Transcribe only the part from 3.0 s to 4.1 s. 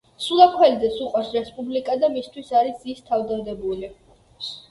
თავდადებული.